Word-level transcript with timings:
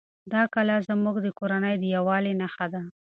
دا 0.33 0.41
کلا 0.53 0.77
زموږ 0.89 1.15
د 1.21 1.27
کورنۍ 1.39 1.75
د 1.79 1.83
یووالي 1.95 2.33
نښه 2.41 2.65
ده. 2.73 2.81